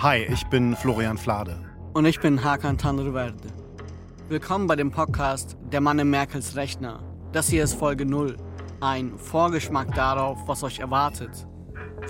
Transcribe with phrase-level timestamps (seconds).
[0.00, 1.58] Hi, ich bin Florian Flade.
[1.92, 3.48] Und ich bin Hakan Tanriverde.
[4.28, 7.02] Willkommen bei dem Podcast Der Mann in Merkels Rechner.
[7.32, 8.36] Das hier ist Folge 0.
[8.80, 11.48] Ein Vorgeschmack darauf, was euch erwartet.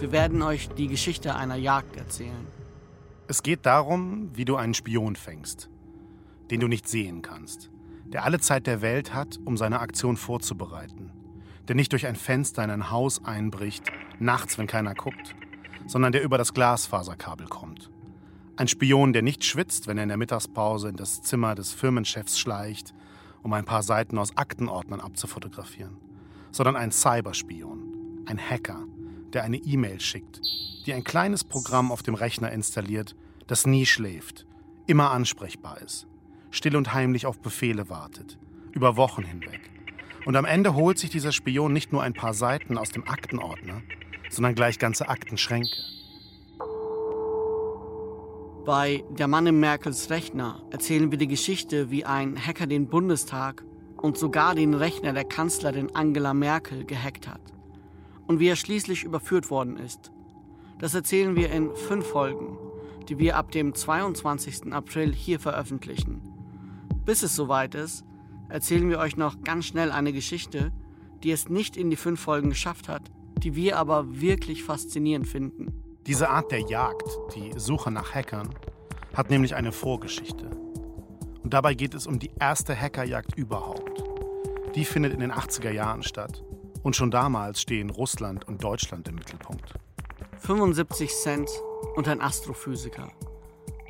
[0.00, 2.46] Wir werden euch die Geschichte einer Jagd erzählen.
[3.26, 5.70] Es geht darum, wie du einen Spion fängst,
[6.50, 7.70] den du nicht sehen kannst,
[8.04, 11.10] der alle Zeit der Welt hat, um seine Aktion vorzubereiten,
[11.68, 13.84] der nicht durch ein Fenster in ein Haus einbricht,
[14.18, 15.34] nachts, wenn keiner guckt,
[15.88, 17.90] sondern der über das Glasfaserkabel kommt.
[18.56, 22.38] Ein Spion, der nicht schwitzt, wenn er in der Mittagspause in das Zimmer des Firmenchefs
[22.38, 22.94] schleicht,
[23.42, 25.96] um ein paar Seiten aus Aktenordnern abzufotografieren,
[26.52, 28.84] sondern ein Cyberspion, ein Hacker,
[29.32, 30.40] der eine E-Mail schickt,
[30.86, 34.46] die ein kleines Programm auf dem Rechner installiert, das nie schläft,
[34.86, 36.06] immer ansprechbar ist,
[36.50, 38.38] still und heimlich auf Befehle wartet,
[38.72, 39.70] über Wochen hinweg.
[40.26, 43.80] Und am Ende holt sich dieser Spion nicht nur ein paar Seiten aus dem Aktenordner,
[44.30, 45.76] sondern gleich ganze Aktenschränke.
[48.64, 53.64] Bei Der Mann in Merkels Rechner erzählen wir die Geschichte, wie ein Hacker den Bundestag
[53.96, 57.40] und sogar den Rechner der Kanzlerin Angela Merkel gehackt hat.
[58.26, 60.12] Und wie er schließlich überführt worden ist.
[60.78, 62.58] Das erzählen wir in fünf Folgen,
[63.08, 64.70] die wir ab dem 22.
[64.70, 66.20] April hier veröffentlichen.
[67.06, 68.04] Bis es soweit ist,
[68.50, 70.72] erzählen wir euch noch ganz schnell eine Geschichte,
[71.22, 73.10] die es nicht in die fünf Folgen geschafft hat,
[73.44, 75.82] die wir aber wirklich faszinierend finden.
[76.06, 78.54] Diese Art der Jagd, die Suche nach Hackern,
[79.14, 80.48] hat nämlich eine Vorgeschichte.
[81.42, 84.04] Und dabei geht es um die erste Hackerjagd überhaupt.
[84.74, 86.44] Die findet in den 80er Jahren statt.
[86.82, 89.74] Und schon damals stehen Russland und Deutschland im Mittelpunkt.
[90.38, 91.50] 75 Cent
[91.96, 93.10] und ein Astrophysiker.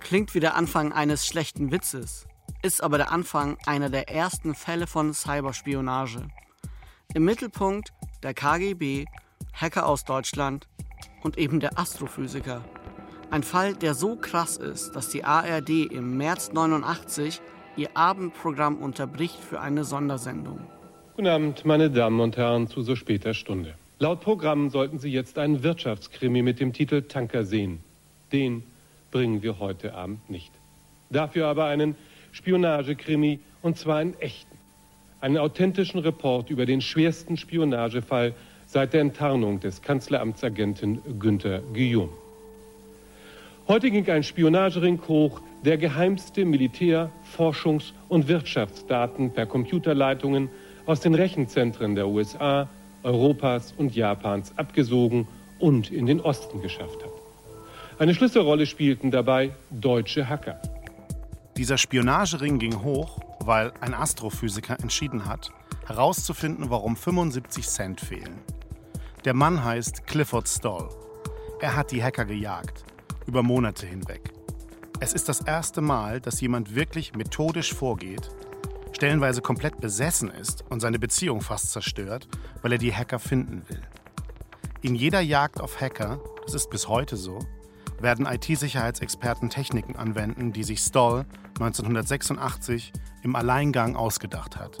[0.00, 2.26] Klingt wie der Anfang eines schlechten Witzes,
[2.62, 6.26] ist aber der Anfang einer der ersten Fälle von Cyberspionage.
[7.14, 9.04] Im Mittelpunkt der KGB,
[9.52, 10.68] Hacker aus Deutschland
[11.22, 12.64] und eben der Astrophysiker.
[13.30, 17.40] Ein Fall, der so krass ist, dass die ARD im März 89
[17.76, 20.60] ihr Abendprogramm unterbricht für eine Sondersendung.
[21.16, 23.74] Guten Abend, meine Damen und Herren, zu so später Stunde.
[23.98, 27.80] Laut Programm sollten Sie jetzt einen Wirtschaftskrimi mit dem Titel Tanker sehen.
[28.32, 28.64] Den
[29.10, 30.52] bringen wir heute Abend nicht.
[31.10, 31.94] Dafür aber einen
[32.32, 34.58] Spionagekrimi und zwar einen echten.
[35.20, 38.34] Einen authentischen Report über den schwersten Spionagefall
[38.72, 42.08] seit der Enttarnung des Kanzleramtsagenten Günther Guillaume.
[43.68, 50.48] Heute ging ein Spionagering hoch, der geheimste Militär-, Forschungs- und Wirtschaftsdaten per Computerleitungen
[50.86, 52.66] aus den Rechenzentren der USA,
[53.02, 55.28] Europas und Japans abgesogen
[55.58, 57.12] und in den Osten geschafft hat.
[57.98, 60.60] Eine Schlüsselrolle spielten dabei deutsche Hacker.
[61.58, 65.50] Dieser Spionagering ging hoch, weil ein Astrophysiker entschieden hat,
[65.86, 68.40] herauszufinden, warum 75 Cent fehlen.
[69.24, 70.88] Der Mann heißt Clifford Stoll.
[71.60, 72.84] Er hat die Hacker gejagt,
[73.26, 74.32] über Monate hinweg.
[75.00, 78.30] Es ist das erste Mal, dass jemand wirklich methodisch vorgeht
[79.02, 82.28] stellenweise komplett besessen ist und seine Beziehung fast zerstört,
[82.60, 83.82] weil er die Hacker finden will.
[84.80, 87.40] In jeder Jagd auf Hacker, das ist bis heute so,
[88.00, 94.78] werden IT-Sicherheitsexperten Techniken anwenden, die sich Stoll 1986 im Alleingang ausgedacht hat.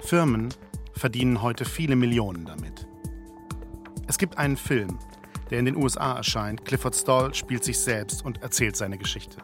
[0.00, 0.50] Firmen
[0.92, 2.86] verdienen heute viele Millionen damit.
[4.08, 4.98] Es gibt einen Film,
[5.50, 6.64] der in den USA erscheint.
[6.64, 9.38] Clifford Stoll spielt sich selbst und erzählt seine Geschichte.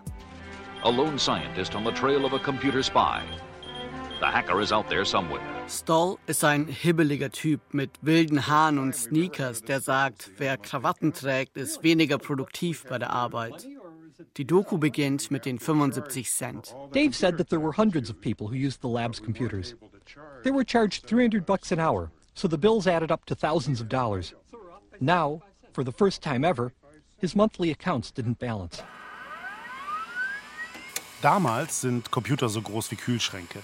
[0.82, 3.20] A lone scientist on the trail of a computer spy
[4.20, 5.42] The hacker is out there somewhere.
[5.68, 11.58] Stoll ist ein hibbeliger Typ mit wilden Haaren und Sneakers, der sagt, wer Krawatten trägt,
[11.58, 13.66] ist weniger produktiv bei der Arbeit.
[14.38, 16.74] Die Doku beginnt mit den 75 Cent.
[16.92, 19.76] Dave said that there were hundreds of people who used the lab's computers.
[20.42, 23.88] They were charged 300 bucks an hour, so the bills added up to thousands of
[23.88, 24.34] dollars.
[25.00, 25.40] Now,
[25.72, 26.72] for the first time ever,
[27.18, 28.82] his monthly accounts didn't balance.
[31.22, 33.60] Damals sind Computer so groß wie Kühlschränke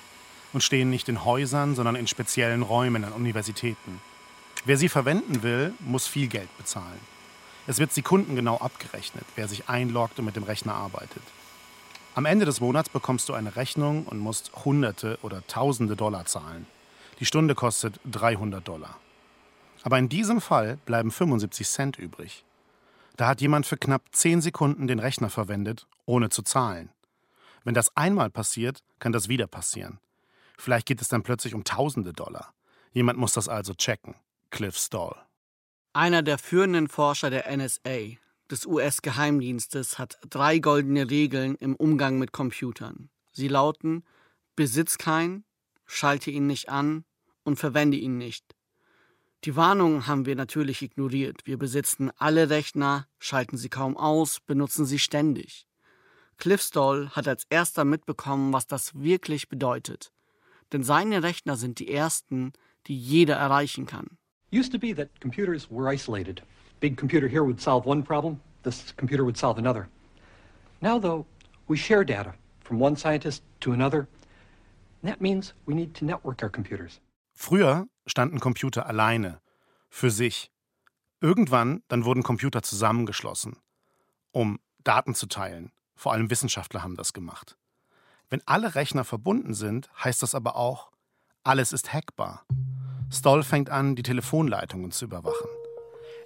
[0.53, 4.00] und stehen nicht in Häusern, sondern in speziellen Räumen an Universitäten.
[4.64, 7.00] Wer sie verwenden will, muss viel Geld bezahlen.
[7.66, 11.22] Es wird sekundengenau abgerechnet, wer sich einloggt und mit dem Rechner arbeitet.
[12.14, 16.67] Am Ende des Monats bekommst du eine Rechnung und musst Hunderte oder Tausende Dollar zahlen.
[17.20, 18.99] Die Stunde kostet 300 Dollar.
[19.82, 22.46] Aber in diesem Fall bleiben 75 Cent übrig.
[23.17, 26.90] Da hat jemand für knapp 10 Sekunden den Rechner verwendet, ohne zu zahlen.
[27.62, 30.00] Wenn das einmal passiert, kann das wieder passieren.
[30.56, 32.55] Vielleicht geht es dann plötzlich um tausende Dollar.
[32.93, 34.14] Jemand muss das also checken.
[34.49, 35.14] Cliff Stoll.
[35.93, 38.17] Einer der führenden Forscher der NSA,
[38.50, 43.11] des US-Geheimdienstes, hat drei goldene Regeln im Umgang mit Computern.
[43.32, 44.05] Sie lauten:
[44.56, 45.44] Besitz keinen,
[45.84, 47.05] schalte ihn nicht an
[47.44, 48.54] und verwende ihn nicht.
[49.44, 51.46] Die Warnung haben wir natürlich ignoriert.
[51.46, 55.66] Wir besitzen alle Rechner, schalten sie kaum aus, benutzen sie ständig.
[56.37, 60.12] Cliff Stoll hat als erster mitbekommen, was das wirklich bedeutet.
[60.72, 62.52] Denn seine Rechner sind die ersten,
[62.87, 64.19] die jeder erreichen kann.
[64.52, 66.43] Used to be that computers were isolated.
[66.81, 69.88] Big computer here would solve one problem, this computer would solve another.
[70.82, 71.26] Now, though,
[71.69, 74.06] we share data from one scientist to another.
[75.02, 77.00] That means we need to network our computers.
[77.42, 79.40] Früher standen Computer alleine,
[79.88, 80.52] für sich.
[81.22, 83.56] Irgendwann dann wurden Computer zusammengeschlossen,
[84.31, 85.72] um Daten zu teilen.
[85.94, 87.56] Vor allem Wissenschaftler haben das gemacht.
[88.28, 90.90] Wenn alle Rechner verbunden sind, heißt das aber auch,
[91.42, 92.44] alles ist hackbar.
[93.10, 95.48] Stoll fängt an, die Telefonleitungen zu überwachen.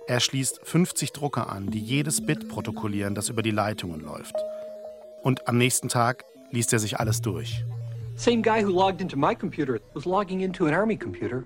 [0.09, 4.35] Er schließt 50 Drucker an, die jedes Bit protokollieren, das über die Leitungen läuft.
[5.23, 7.65] Und am nächsten Tag liest er sich alles durch.
[8.17, 11.45] Same guy who logged into my computer was logging into an army computer.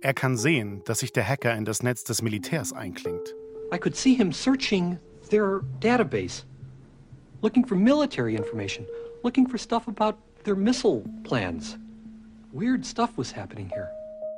[0.00, 3.34] Er kann sehen, dass sich der Hacker in das Netz des Militärs einklingt.
[3.72, 4.98] I could see him searching
[5.30, 6.44] their database,
[7.42, 8.86] looking for military information,
[9.22, 11.78] looking for stuff about their missile plans.
[12.52, 13.88] Weird stuff was happening here.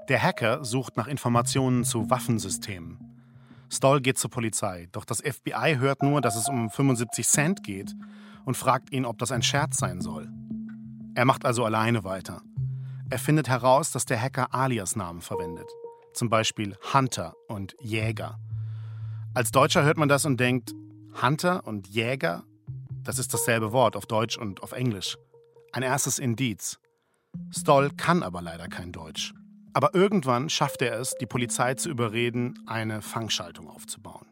[0.09, 2.99] Der Hacker sucht nach Informationen zu Waffensystemen.
[3.71, 7.95] Stoll geht zur Polizei, doch das FBI hört nur, dass es um 75 Cent geht
[8.45, 10.29] und fragt ihn, ob das ein Scherz sein soll.
[11.15, 12.43] Er macht also alleine weiter.
[13.11, 15.69] Er findet heraus, dass der Hacker Alias-Namen verwendet.
[16.13, 18.39] Zum Beispiel Hunter und Jäger.
[19.35, 20.73] Als Deutscher hört man das und denkt,
[21.21, 22.45] Hunter und Jäger,
[23.03, 25.17] das ist dasselbe Wort auf Deutsch und auf Englisch.
[25.73, 26.79] Ein erstes Indiz.
[27.51, 29.35] Stoll kann aber leider kein Deutsch.
[29.73, 34.27] Aber irgendwann schafft er es, die Polizei zu überreden, eine Fangschaltung aufzubauen.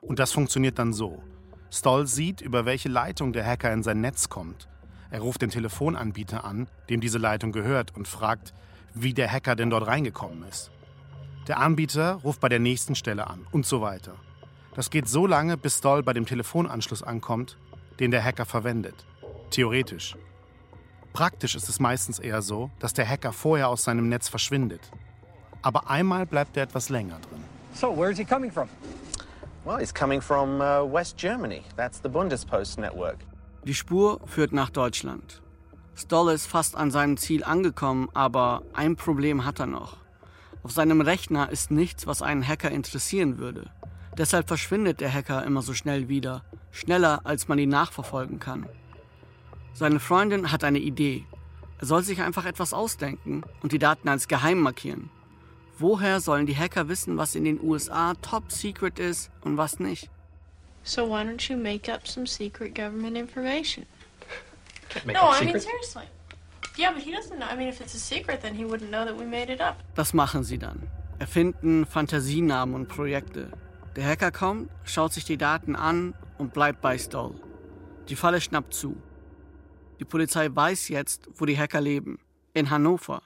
[0.00, 1.22] Und das funktioniert dann so.
[1.70, 4.68] Stoll sieht, über welche Leitung der Hacker in sein Netz kommt
[5.10, 8.52] er ruft den Telefonanbieter an, dem diese Leitung gehört, und fragt,
[8.94, 10.70] wie der Hacker denn dort reingekommen ist.
[11.48, 14.14] Der Anbieter ruft bei der nächsten Stelle an und so weiter.
[14.74, 17.56] Das geht so lange, bis Stoll bei dem Telefonanschluss ankommt,
[18.00, 19.06] den der Hacker verwendet.
[19.50, 20.16] Theoretisch.
[21.12, 24.90] Praktisch ist es meistens eher so, dass der Hacker vorher aus seinem Netz verschwindet.
[25.62, 27.42] Aber einmal bleibt er etwas länger drin.
[27.74, 28.68] So, where is he coming from?
[29.64, 31.62] Well, he's coming from uh, West Germany.
[31.76, 33.18] That's the Bundespost network.
[33.66, 35.42] Die Spur führt nach Deutschland.
[35.96, 39.96] Stoll ist fast an seinem Ziel angekommen, aber ein Problem hat er noch.
[40.62, 43.68] Auf seinem Rechner ist nichts, was einen Hacker interessieren würde.
[44.16, 48.68] Deshalb verschwindet der Hacker immer so schnell wieder, schneller als man ihn nachverfolgen kann.
[49.72, 51.26] Seine Freundin hat eine Idee.
[51.80, 55.10] Er soll sich einfach etwas ausdenken und die Daten als geheim markieren.
[55.76, 60.08] Woher sollen die Hacker wissen, was in den USA top secret ist und was nicht?
[60.86, 63.86] So why don't you make up some secret government information?
[65.04, 66.04] No, I mean seriously.
[66.78, 67.46] Yeah, but he doesn't know.
[67.50, 69.82] I mean, if it's a secret, then he wouldn't know that we made it up.
[69.96, 70.88] Das machen sie dann.
[71.18, 73.50] Erfinden Fantasienamen und Projekte.
[73.96, 77.34] Der Hacker kommt, schaut sich die Daten an und bleibt bei Stoll.
[78.08, 78.96] Die Falle schnappt zu.
[79.98, 82.20] Die Polizei weiß jetzt, wo die Hacker leben.
[82.54, 83.22] In Hannover.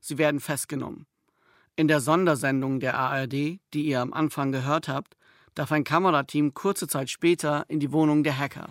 [0.00, 1.06] Sie werden festgenommen.
[1.74, 3.32] In der Sondersendung der ARD,
[3.72, 5.16] die ihr am Anfang gehört habt,
[5.58, 8.68] darf ein Kamerateam kurze Zeit später in die Wohnung der Hacker.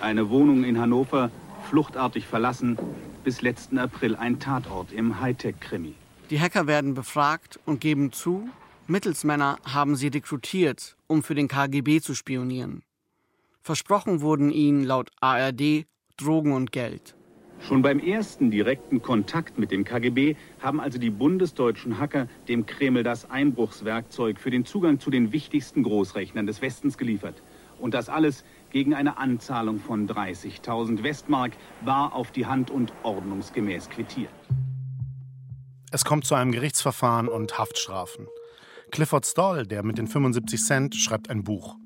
[0.00, 1.32] Eine Wohnung in Hannover,
[1.68, 2.78] fluchtartig verlassen,
[3.24, 5.94] bis letzten April ein Tatort im Hightech-Krimi.
[6.30, 8.48] Die Hacker werden befragt und geben zu,
[8.86, 12.82] Mittelsmänner haben sie rekrutiert, um für den KGB zu spionieren.
[13.60, 15.86] Versprochen wurden ihnen laut ARD
[16.16, 17.16] Drogen und Geld.
[17.60, 23.02] Schon beim ersten direkten Kontakt mit dem KGB haben also die bundesdeutschen Hacker dem Kreml
[23.02, 27.42] das Einbruchswerkzeug für den Zugang zu den wichtigsten Großrechnern des Westens geliefert.
[27.78, 31.52] Und das alles gegen eine Anzahlung von 30.000 Westmark
[31.82, 34.30] war auf die Hand und ordnungsgemäß quittiert.
[35.92, 38.26] Es kommt zu einem Gerichtsverfahren und Haftstrafen.
[38.90, 41.76] Clifford Stoll, der mit den 75 Cent, schreibt ein Buch.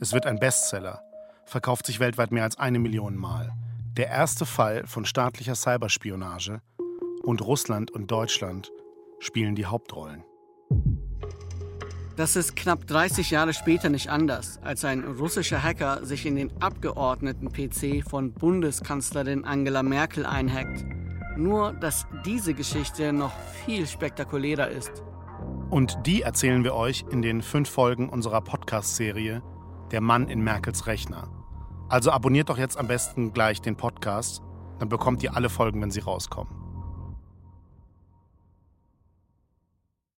[0.00, 1.02] Es wird ein Bestseller,
[1.44, 3.52] verkauft sich weltweit mehr als eine Million Mal.
[3.98, 6.62] Der erste Fall von staatlicher Cyberspionage
[7.22, 8.72] und Russland und Deutschland
[9.18, 10.24] spielen die Hauptrollen.
[12.16, 16.62] Das ist knapp 30 Jahre später nicht anders, als ein russischer Hacker sich in den
[16.62, 20.86] Abgeordneten-PC von Bundeskanzlerin Angela Merkel einhackt.
[21.36, 23.32] Nur, dass diese Geschichte noch
[23.66, 25.02] viel spektakulärer ist.
[25.68, 29.42] Und die erzählen wir euch in den fünf Folgen unserer Podcast-Serie
[29.90, 31.41] Der Mann in Merkels Rechner.
[31.92, 34.42] Also abonniert doch jetzt am besten gleich den Podcast,
[34.78, 36.61] dann bekommt ihr alle Folgen, wenn sie rauskommen.